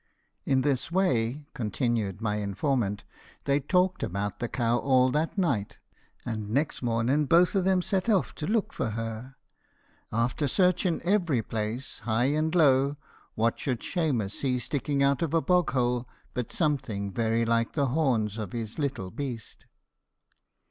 [0.51, 3.03] '"In this way, continued my informant,
[3.43, 5.77] they talked about the cow all that night,
[6.25, 9.35] and next mornen both o' them set off to look for her.
[10.11, 12.97] After searching every place, high and low,
[13.35, 17.89] what should Shemus see sticking out of a bog hole but something very like the
[17.89, 19.67] horns of his little beast!